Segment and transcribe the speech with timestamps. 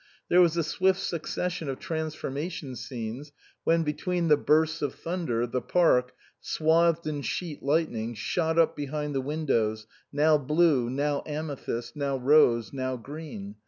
[0.29, 3.31] There was a swift suc cession of transformation scenes,
[3.63, 9.13] when, between the bursts of thunder, the park, swathed in sheet lightning, shot up behind
[9.13, 13.57] the windows, now blue, now amethyst, now rose, now green.